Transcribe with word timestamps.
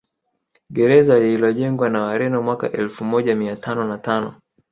Gereza 0.69 1.19
lililojengwa 1.19 1.89
na 1.89 2.01
Wareno 2.03 2.41
mwaka 2.41 2.71
elfu 2.71 3.05
moja 3.05 3.35
mia 3.35 3.55
tano 3.55 3.87
na 3.87 3.97
tano 3.97 4.41